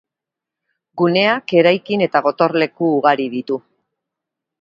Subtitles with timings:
[1.01, 3.59] Guneak eraikin eta gotorleku ugari ditu.